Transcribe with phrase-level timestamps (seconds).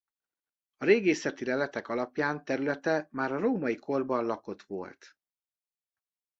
[0.77, 5.15] A régészeti leletek alapján területe már a római korban lakott volt.